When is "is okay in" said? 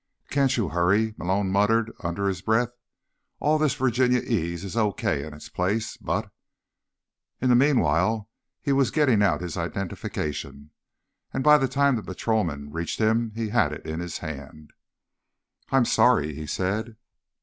4.63-5.31